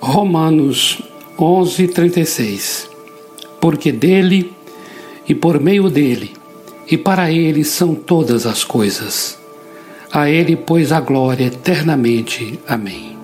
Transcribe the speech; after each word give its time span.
Romanos 0.00 1.00
11:36 1.38 2.88
Porque 3.60 3.90
dele 3.90 4.52
e 5.28 5.34
por 5.34 5.60
meio 5.60 5.88
dele 5.88 6.32
e 6.88 6.96
para 6.96 7.30
ele 7.30 7.64
são 7.64 7.94
todas 7.94 8.46
as 8.46 8.62
coisas. 8.62 9.38
A 10.12 10.30
ele 10.30 10.56
pois 10.56 10.92
a 10.92 11.00
glória 11.00 11.46
eternamente. 11.46 12.58
Amém. 12.66 13.16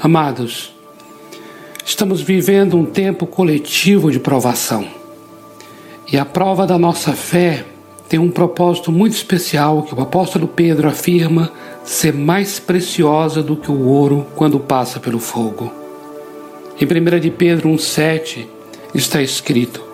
Amados, 0.00 0.72
estamos 1.84 2.22
vivendo 2.22 2.78
um 2.78 2.86
tempo 2.86 3.26
coletivo 3.26 4.10
de 4.10 4.18
provação. 4.18 4.86
E 6.10 6.16
a 6.16 6.24
prova 6.24 6.66
da 6.66 6.78
nossa 6.78 7.12
fé 7.12 7.66
tem 8.08 8.18
um 8.18 8.30
propósito 8.30 8.90
muito 8.90 9.12
especial 9.12 9.82
que 9.82 9.94
o 9.94 10.00
apóstolo 10.00 10.48
Pedro 10.48 10.88
afirma 10.88 11.52
ser 11.84 12.14
mais 12.14 12.58
preciosa 12.58 13.42
do 13.42 13.54
que 13.54 13.70
o 13.70 13.86
ouro 13.86 14.26
quando 14.34 14.58
passa 14.58 14.98
pelo 14.98 15.18
fogo. 15.18 15.70
Em 16.80 16.86
1 16.86 17.20
de 17.20 17.30
Pedro 17.30 17.68
1,7 17.68 18.46
está 18.94 19.20
escrito: 19.20 19.84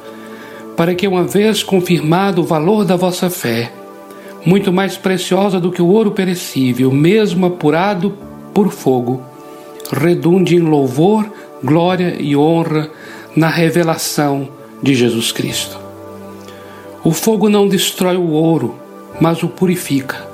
Para 0.76 0.94
que, 0.94 1.08
uma 1.08 1.24
vez 1.24 1.62
confirmado 1.62 2.42
o 2.42 2.44
valor 2.44 2.84
da 2.84 2.94
vossa 2.94 3.28
fé, 3.28 3.72
muito 4.46 4.72
mais 4.72 4.96
preciosa 4.96 5.58
do 5.58 5.72
que 5.72 5.82
o 5.82 5.88
ouro 5.88 6.12
perecível, 6.12 6.92
mesmo 6.92 7.46
apurado 7.46 8.16
por 8.52 8.70
fogo, 8.70 9.22
redunde 9.90 10.54
em 10.54 10.60
louvor, 10.60 11.28
glória 11.62 12.16
e 12.20 12.36
honra 12.36 12.90
na 13.34 13.48
revelação 13.48 14.48
de 14.80 14.94
Jesus 14.94 15.32
Cristo. 15.32 15.83
O 17.04 17.12
fogo 17.12 17.50
não 17.50 17.68
destrói 17.68 18.16
o 18.16 18.30
ouro, 18.30 18.76
mas 19.20 19.42
o 19.42 19.48
purifica. 19.48 20.26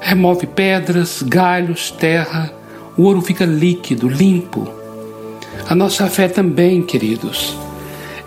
Remove 0.00 0.48
pedras, 0.48 1.22
galhos, 1.22 1.92
terra, 1.92 2.52
o 2.96 3.04
ouro 3.04 3.20
fica 3.20 3.44
líquido, 3.44 4.08
limpo. 4.08 4.68
A 5.68 5.76
nossa 5.76 6.08
fé 6.08 6.26
também, 6.26 6.82
queridos, 6.82 7.56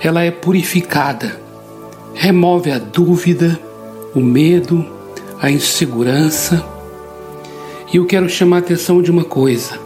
ela 0.01 0.23
é 0.23 0.31
purificada. 0.31 1.37
Remove 2.13 2.71
a 2.71 2.79
dúvida, 2.79 3.59
o 4.15 4.21
medo, 4.21 4.85
a 5.41 5.51
insegurança. 5.51 6.65
E 7.91 7.97
eu 7.97 8.05
quero 8.05 8.29
chamar 8.29 8.57
a 8.57 8.59
atenção 8.59 9.01
de 9.01 9.11
uma 9.11 9.25
coisa: 9.25 9.77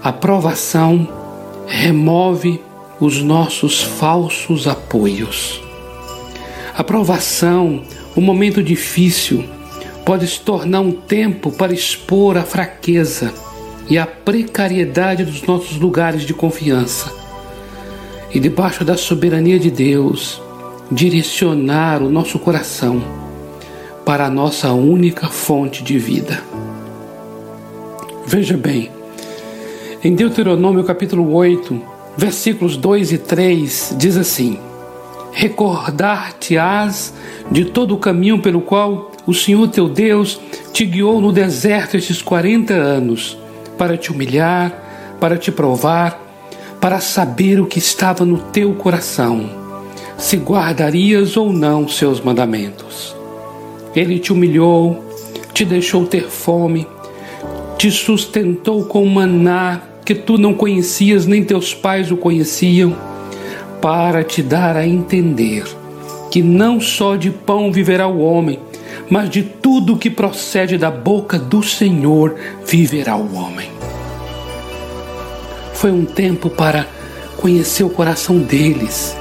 a 0.00 0.12
provação 0.12 1.08
remove 1.66 2.62
os 3.00 3.20
nossos 3.20 3.82
falsos 3.82 4.68
apoios. 4.68 5.67
A 6.78 6.84
provação, 6.84 7.82
um 8.16 8.20
momento 8.20 8.62
difícil, 8.62 9.44
pode 10.06 10.28
se 10.28 10.40
tornar 10.40 10.78
um 10.78 10.92
tempo 10.92 11.50
para 11.50 11.74
expor 11.74 12.36
a 12.36 12.44
fraqueza 12.44 13.34
e 13.90 13.98
a 13.98 14.06
precariedade 14.06 15.24
dos 15.24 15.42
nossos 15.42 15.76
lugares 15.76 16.22
de 16.22 16.32
confiança. 16.32 17.12
E 18.32 18.38
debaixo 18.38 18.84
da 18.84 18.96
soberania 18.96 19.58
de 19.58 19.72
Deus, 19.72 20.40
direcionar 20.88 22.00
o 22.00 22.08
nosso 22.08 22.38
coração 22.38 23.02
para 24.04 24.26
a 24.26 24.30
nossa 24.30 24.72
única 24.72 25.26
fonte 25.26 25.82
de 25.82 25.98
vida. 25.98 26.40
Veja 28.24 28.56
bem, 28.56 28.88
em 30.04 30.14
Deuteronômio 30.14 30.84
capítulo 30.84 31.34
8, 31.34 31.82
versículos 32.16 32.76
2 32.76 33.10
e 33.14 33.18
3, 33.18 33.96
diz 33.98 34.16
assim: 34.16 34.67
recordar-te-ás 35.32 37.14
de 37.50 37.66
todo 37.66 37.94
o 37.94 37.98
caminho 37.98 38.40
pelo 38.40 38.60
qual 38.60 39.12
o 39.26 39.34
Senhor 39.34 39.68
teu 39.68 39.88
Deus 39.88 40.40
te 40.72 40.84
guiou 40.84 41.20
no 41.20 41.32
deserto 41.32 41.96
estes 41.96 42.22
quarenta 42.22 42.74
anos, 42.74 43.38
para 43.76 43.96
te 43.96 44.10
humilhar, 44.10 45.16
para 45.20 45.36
te 45.36 45.52
provar, 45.52 46.20
para 46.80 47.00
saber 47.00 47.60
o 47.60 47.66
que 47.66 47.78
estava 47.78 48.24
no 48.24 48.38
teu 48.38 48.74
coração, 48.74 49.50
se 50.16 50.36
guardarias 50.36 51.36
ou 51.36 51.52
não 51.52 51.88
seus 51.88 52.20
mandamentos. 52.20 53.14
Ele 53.94 54.18
te 54.18 54.32
humilhou, 54.32 55.04
te 55.52 55.64
deixou 55.64 56.06
ter 56.06 56.28
fome, 56.28 56.86
te 57.76 57.90
sustentou 57.90 58.84
com 58.84 59.04
maná 59.06 59.80
que 60.04 60.14
tu 60.14 60.38
não 60.38 60.54
conhecias, 60.54 61.26
nem 61.26 61.44
teus 61.44 61.74
pais 61.74 62.10
o 62.10 62.16
conheciam 62.16 63.07
para 63.80 64.22
te 64.24 64.42
dar 64.42 64.76
a 64.76 64.86
entender 64.86 65.64
que 66.30 66.42
não 66.42 66.80
só 66.80 67.16
de 67.16 67.30
pão 67.30 67.72
viverá 67.72 68.06
o 68.06 68.20
homem, 68.20 68.58
mas 69.10 69.30
de 69.30 69.42
tudo 69.42 69.96
que 69.96 70.10
procede 70.10 70.76
da 70.76 70.90
boca 70.90 71.38
do 71.38 71.62
Senhor 71.62 72.34
viverá 72.66 73.16
o 73.16 73.34
homem. 73.34 73.70
Foi 75.72 75.90
um 75.90 76.04
tempo 76.04 76.50
para 76.50 76.86
conhecer 77.36 77.84
o 77.84 77.90
coração 77.90 78.38
deles 78.38 79.16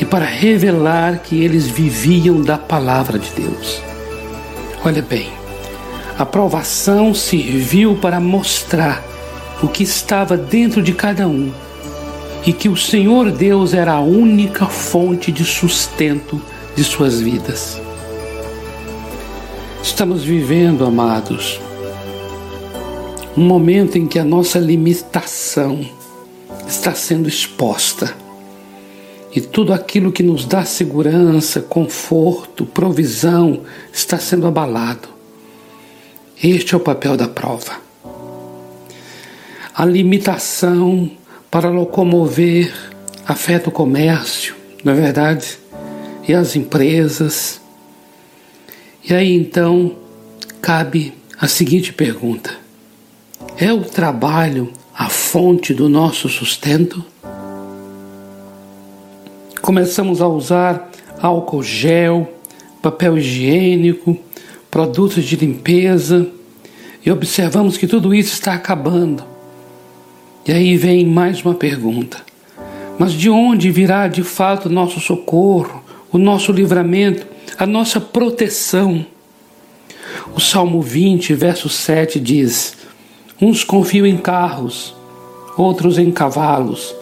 e 0.00 0.04
para 0.04 0.24
revelar 0.24 1.18
que 1.18 1.42
eles 1.42 1.68
viviam 1.68 2.42
da 2.42 2.58
palavra 2.58 3.18
de 3.18 3.30
Deus. 3.30 3.80
Olha 4.84 5.00
bem, 5.00 5.30
a 6.18 6.26
provação 6.26 7.14
serviu 7.14 7.96
para 7.96 8.18
mostrar 8.18 9.02
o 9.62 9.68
que 9.68 9.84
estava 9.84 10.36
dentro 10.36 10.82
de 10.82 10.92
cada 10.92 11.28
um 11.28 11.52
e 12.44 12.52
que 12.52 12.68
o 12.68 12.76
Senhor 12.76 13.30
Deus 13.30 13.72
era 13.72 13.92
a 13.92 14.00
única 14.00 14.66
fonte 14.66 15.30
de 15.30 15.44
sustento 15.44 16.40
de 16.74 16.82
suas 16.82 17.20
vidas. 17.20 17.80
Estamos 19.82 20.24
vivendo, 20.24 20.84
amados, 20.84 21.60
um 23.36 23.44
momento 23.44 23.96
em 23.96 24.06
que 24.06 24.18
a 24.18 24.24
nossa 24.24 24.58
limitação 24.58 25.84
está 26.66 26.94
sendo 26.94 27.28
exposta 27.28 28.14
e 29.34 29.40
tudo 29.40 29.72
aquilo 29.72 30.12
que 30.12 30.22
nos 30.22 30.44
dá 30.44 30.64
segurança, 30.64 31.60
conforto, 31.60 32.66
provisão 32.66 33.62
está 33.92 34.18
sendo 34.18 34.46
abalado. 34.46 35.08
Este 36.42 36.74
é 36.74 36.76
o 36.76 36.80
papel 36.80 37.16
da 37.16 37.28
prova. 37.28 37.80
A 39.74 39.84
limitação 39.86 41.10
para 41.52 41.68
locomover 41.68 42.72
a 43.28 43.34
fé 43.34 43.58
do 43.58 43.70
comércio, 43.70 44.56
não 44.82 44.94
é 44.94 44.96
verdade? 44.96 45.58
E 46.26 46.32
as 46.32 46.56
empresas. 46.56 47.60
E 49.04 49.12
aí 49.12 49.34
então 49.34 49.94
cabe 50.62 51.12
a 51.38 51.46
seguinte 51.46 51.92
pergunta: 51.92 52.56
é 53.58 53.70
o 53.70 53.82
trabalho 53.82 54.72
a 54.96 55.10
fonte 55.10 55.74
do 55.74 55.90
nosso 55.90 56.26
sustento? 56.26 57.04
Começamos 59.60 60.22
a 60.22 60.26
usar 60.26 60.90
álcool 61.20 61.62
gel, 61.62 62.32
papel 62.80 63.18
higiênico, 63.18 64.18
produtos 64.70 65.22
de 65.22 65.36
limpeza 65.36 66.26
e 67.04 67.10
observamos 67.10 67.76
que 67.76 67.86
tudo 67.86 68.14
isso 68.14 68.32
está 68.32 68.54
acabando. 68.54 69.31
E 70.44 70.50
aí 70.50 70.76
vem 70.76 71.06
mais 71.06 71.44
uma 71.44 71.54
pergunta: 71.54 72.18
mas 72.98 73.12
de 73.12 73.30
onde 73.30 73.70
virá 73.70 74.08
de 74.08 74.24
fato 74.24 74.66
o 74.66 74.72
nosso 74.72 74.98
socorro, 74.98 75.82
o 76.10 76.18
nosso 76.18 76.50
livramento, 76.50 77.24
a 77.56 77.64
nossa 77.64 78.00
proteção? 78.00 79.06
O 80.34 80.40
Salmo 80.40 80.82
20, 80.82 81.32
verso 81.34 81.68
7 81.68 82.18
diz: 82.18 82.76
Uns 83.40 83.62
confiam 83.62 84.04
em 84.04 84.16
carros, 84.16 84.96
outros 85.56 85.96
em 85.96 86.10
cavalos, 86.10 86.92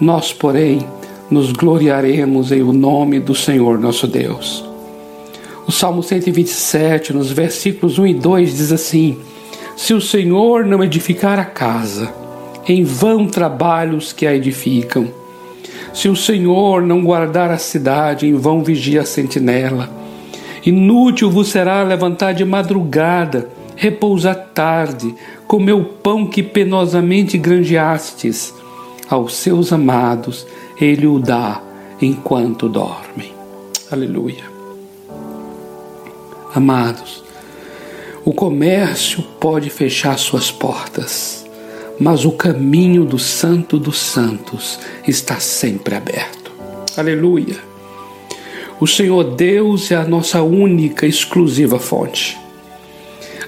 nós, 0.00 0.32
porém, 0.32 0.84
nos 1.30 1.52
gloriaremos 1.52 2.50
em 2.50 2.62
o 2.62 2.72
nome 2.72 3.20
do 3.20 3.34
Senhor 3.34 3.78
nosso 3.78 4.08
Deus. 4.08 4.64
O 5.68 5.70
Salmo 5.70 6.02
127, 6.02 7.12
nos 7.12 7.30
versículos 7.30 7.96
1 7.96 8.06
e 8.08 8.14
2, 8.14 8.56
diz 8.56 8.72
assim: 8.72 9.18
Se 9.76 9.94
o 9.94 10.00
Senhor 10.00 10.66
não 10.66 10.82
edificar 10.82 11.38
a 11.38 11.44
casa, 11.44 12.12
em 12.68 12.84
vão 12.84 13.26
trabalhos 13.26 14.12
que 14.12 14.26
a 14.26 14.34
edificam. 14.34 15.08
Se 15.94 16.06
o 16.08 16.14
Senhor 16.14 16.82
não 16.82 17.02
guardar 17.02 17.50
a 17.50 17.56
cidade, 17.56 18.26
em 18.26 18.34
vão 18.34 18.62
vigia 18.62 19.00
a 19.00 19.06
sentinela. 19.06 19.88
Inútil 20.66 21.30
vos 21.30 21.48
será 21.48 21.82
levantar 21.82 22.34
de 22.34 22.44
madrugada, 22.44 23.48
repousar 23.74 24.50
tarde, 24.52 25.14
comer 25.46 25.72
o 25.72 25.84
pão 25.84 26.26
que 26.26 26.42
penosamente 26.42 27.38
granjeastes. 27.38 28.52
Aos 29.08 29.34
seus 29.36 29.72
amados 29.72 30.46
ele 30.78 31.06
o 31.06 31.18
dá 31.18 31.62
enquanto 32.02 32.68
dormem. 32.68 33.32
Aleluia. 33.90 34.44
Amados, 36.54 37.24
o 38.24 38.32
comércio 38.34 39.22
pode 39.40 39.70
fechar 39.70 40.18
suas 40.18 40.50
portas 40.50 41.47
mas 41.98 42.24
o 42.24 42.32
caminho 42.32 43.04
do 43.04 43.18
Santo 43.18 43.78
dos 43.78 43.98
Santos 43.98 44.78
está 45.06 45.40
sempre 45.40 45.94
aberto. 45.94 46.52
Aleluia! 46.96 47.56
O 48.80 48.86
Senhor 48.86 49.24
Deus 49.34 49.90
é 49.90 49.96
a 49.96 50.04
nossa 50.04 50.42
única 50.42 51.04
exclusiva 51.04 51.78
fonte. 51.80 52.38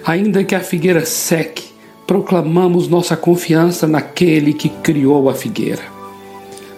Ainda 0.04 0.42
que 0.42 0.54
a 0.54 0.60
figueira 0.60 1.06
seque, 1.06 1.70
proclamamos 2.06 2.88
nossa 2.88 3.16
confiança 3.16 3.86
naquele 3.86 4.52
que 4.52 4.68
criou 4.68 5.28
a 5.28 5.34
figueira. 5.34 5.82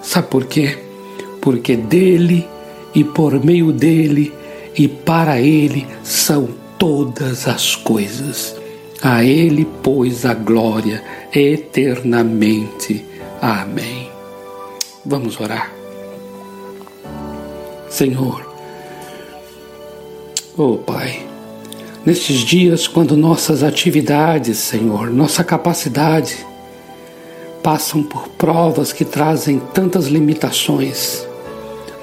Sabe 0.02 0.26
por 0.28 0.44
quê? 0.44 0.78
Porque 1.40 1.76
dele 1.76 2.46
e 2.94 3.02
por 3.02 3.42
meio 3.42 3.72
dele 3.72 4.34
e 4.76 4.86
para 4.86 5.40
ele 5.40 5.86
são 6.02 6.48
todas 6.76 7.48
as 7.48 7.74
coisas. 7.74 8.61
A 9.02 9.24
ele, 9.24 9.66
pois, 9.82 10.24
a 10.24 10.32
glória 10.32 11.02
eternamente. 11.34 13.04
Amém. 13.40 14.08
Vamos 15.04 15.40
orar. 15.40 15.72
Senhor, 17.90 18.48
oh 20.56 20.78
Pai, 20.78 21.26
nestes 22.06 22.40
dias, 22.40 22.86
quando 22.86 23.16
nossas 23.16 23.62
atividades, 23.62 24.58
Senhor, 24.58 25.10
nossa 25.10 25.42
capacidade 25.42 26.46
passam 27.62 28.02
por 28.02 28.28
provas 28.28 28.92
que 28.92 29.04
trazem 29.04 29.58
tantas 29.74 30.06
limitações, 30.06 31.26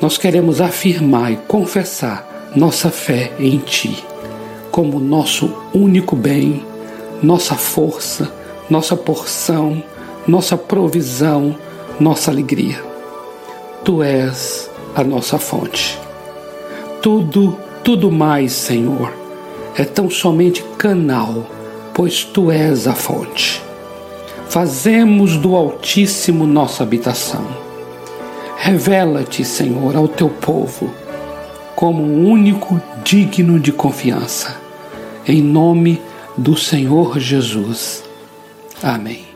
nós 0.02 0.18
queremos 0.18 0.62
afirmar 0.62 1.32
e 1.32 1.38
confessar 1.48 2.52
nossa 2.56 2.92
fé 2.92 3.32
em 3.40 3.58
Ti 3.58 4.04
como 4.72 5.00
nosso 5.00 5.52
único 5.74 6.16
bem, 6.16 6.64
nossa 7.22 7.56
força, 7.56 8.32
nossa 8.70 8.96
porção, 8.96 9.84
nossa 10.28 10.58
provisão, 10.58 11.56
nossa 12.00 12.32
alegria. 12.32 12.84
Tu 13.84 14.04
és 14.04 14.70
a 14.96 15.04
nossa 15.04 15.38
fonte. 15.38 16.00
Tudo, 17.02 17.58
tudo 17.84 18.12
mais, 18.12 18.52
Senhor, 18.52 19.14
é 19.76 19.84
tão 19.84 20.10
somente 20.10 20.64
canal, 20.78 21.46
pois 21.94 22.24
tu 22.24 22.52
és 22.52 22.88
a 22.88 22.94
fonte. 22.94 23.62
Fazemos 24.50 25.38
do 25.38 25.56
Altíssimo 25.56 26.48
nossa 26.48 26.84
habitação. 26.84 27.46
Revela-te, 28.58 29.46
Senhor, 29.46 29.96
ao 29.96 30.08
teu 30.08 30.30
povo 30.30 30.90
como 31.76 32.04
o 32.04 32.28
único 32.28 32.82
digno 33.06 33.58
de 33.58 33.72
confiança. 33.72 34.58
Em 35.26 35.42
nome 35.42 36.02
do 36.40 36.56
Senhor 36.56 37.20
Jesus. 37.20 38.04
Amém. 38.82 39.29